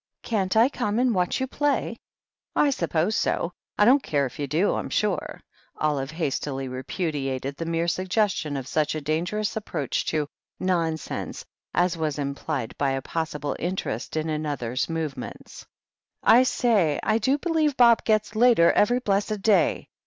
[0.23, 1.99] "Can't I come and watch you play?"
[2.55, 3.51] "I suppose so.
[3.65, 5.41] / don't care if you do, I'm sure,"
[5.77, 10.27] Olive hastily repudiated the mere suggestion of such a dangerous approach to
[10.59, 11.45] "nonsense"
[11.75, 15.67] as was implied by a possible interest in another's movements.
[16.23, 19.87] "I say, I do believe Bob gets later every blessed day.